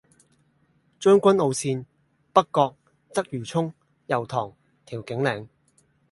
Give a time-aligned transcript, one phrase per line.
[0.99, 1.85] 將軍澳綫：
[2.33, 2.75] 北角，
[3.13, 3.73] 鰂魚涌，
[4.07, 4.51] 油塘，
[4.87, 5.47] 調景嶺